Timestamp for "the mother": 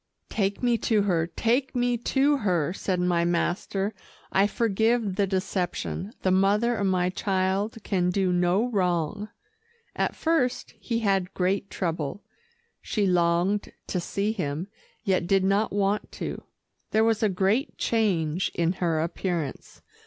6.23-6.75